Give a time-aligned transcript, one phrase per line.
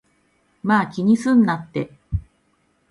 [0.63, 1.91] まぁ、気にすんなって